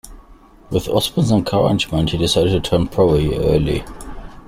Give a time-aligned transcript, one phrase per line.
[0.71, 3.83] With Osborne's encouragement, he decided to turn pro a year early.